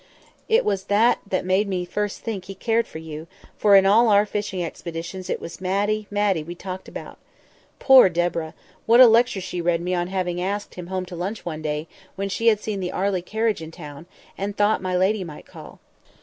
[0.49, 4.09] It was that that made me first think he cared for you; for in all
[4.09, 7.19] our fishing expeditions it was Matty, Matty, we talked about.
[7.77, 8.55] Poor Deborah!
[8.87, 11.87] What a lecture she read me on having asked him home to lunch one day,
[12.15, 14.07] when she had seen the Arley carriage in the town,
[14.39, 15.79] and thought that my lady might call.